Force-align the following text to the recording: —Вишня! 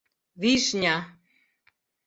—Вишня! 0.41 0.95